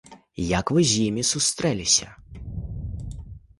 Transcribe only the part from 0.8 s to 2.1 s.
з імі сустрэліся?